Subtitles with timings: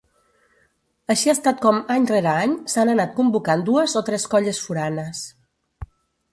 [1.13, 5.25] Així ha estat com, any rere any, s'han anat convocant dues o tres colles foranes.